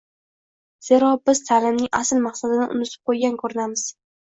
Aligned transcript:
Zero, 0.87 1.09
biz 1.29 1.41
ta’limning 1.51 1.91
asl 2.01 2.25
maqsadini 2.25 2.69
unutib 2.77 3.13
qo‘ygan 3.13 3.39
ko‘rinamiz. 3.45 3.89